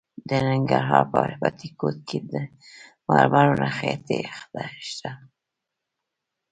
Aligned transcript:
د 0.29 0.31
ننګرهار 0.47 1.05
په 1.11 1.21
بټي 1.41 1.69
کوټ 1.79 1.97
کې 2.07 2.19
د 2.31 2.33
مرمرو 3.07 3.55
نښې 3.61 3.93
شته. 4.87 5.11